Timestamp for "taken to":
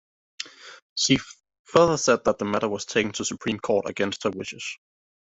2.85-3.23